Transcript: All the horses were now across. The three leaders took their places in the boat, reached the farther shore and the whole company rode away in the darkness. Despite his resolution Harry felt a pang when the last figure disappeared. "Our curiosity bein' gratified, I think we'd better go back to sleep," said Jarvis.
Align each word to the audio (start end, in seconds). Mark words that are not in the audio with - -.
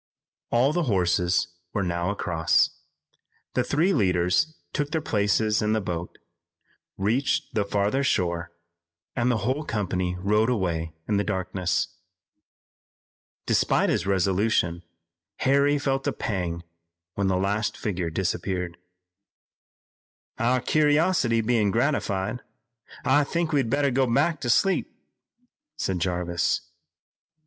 All 0.49 0.73
the 0.73 0.85
horses 0.89 1.47
were 1.73 1.83
now 1.83 2.09
across. 2.09 2.71
The 3.53 3.63
three 3.63 3.93
leaders 3.93 4.55
took 4.73 4.89
their 4.89 4.99
places 4.99 5.61
in 5.61 5.73
the 5.73 5.79
boat, 5.79 6.17
reached 6.97 7.53
the 7.53 7.63
farther 7.65 8.03
shore 8.03 8.51
and 9.15 9.29
the 9.29 9.45
whole 9.45 9.63
company 9.63 10.17
rode 10.19 10.49
away 10.49 10.95
in 11.07 11.17
the 11.17 11.23
darkness. 11.23 11.89
Despite 13.45 13.91
his 13.91 14.07
resolution 14.07 14.81
Harry 15.35 15.77
felt 15.77 16.07
a 16.07 16.13
pang 16.13 16.63
when 17.13 17.27
the 17.27 17.37
last 17.37 17.77
figure 17.77 18.09
disappeared. 18.09 18.77
"Our 20.39 20.61
curiosity 20.61 21.41
bein' 21.41 21.69
gratified, 21.69 22.41
I 23.05 23.23
think 23.23 23.51
we'd 23.51 23.69
better 23.69 23.91
go 23.91 24.11
back 24.11 24.41
to 24.41 24.49
sleep," 24.49 24.91
said 25.77 25.99
Jarvis. 25.99 26.61